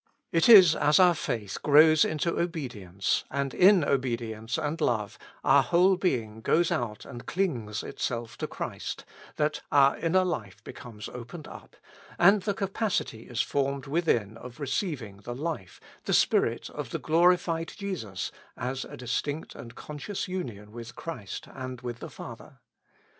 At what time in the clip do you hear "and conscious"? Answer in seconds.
19.53-20.27